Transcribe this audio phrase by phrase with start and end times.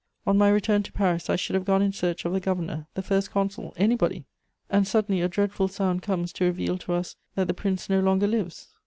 [0.25, 3.03] On my return to Paris I should have gone in search of the Governor, the
[3.03, 4.25] First Consul, anybody!
[4.67, 8.25] And suddenly a dreadful sound comes to reveal to us that the Prince no longer
[8.25, 8.69] lives!